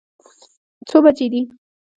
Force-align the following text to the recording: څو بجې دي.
څو 0.87 0.97
بجې 1.03 1.27
دي. 1.31 1.41